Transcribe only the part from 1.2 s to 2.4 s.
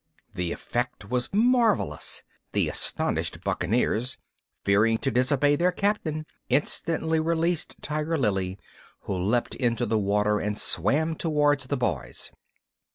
marvellous: